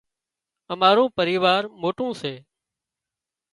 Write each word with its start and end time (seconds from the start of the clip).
امارون 0.73 1.09
پريوار 1.17 1.61
موٽون 1.81 2.11
سي 2.21 2.33